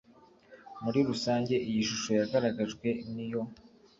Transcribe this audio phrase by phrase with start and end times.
[0.83, 3.41] muri rusange iyi shusho yagaragajwe ni yo